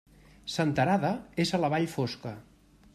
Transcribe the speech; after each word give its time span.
Senterada 0.53 1.13
és 1.47 1.55
a 1.59 1.63
la 1.65 1.73
Vall 1.77 1.89
Fosca. 1.95 2.37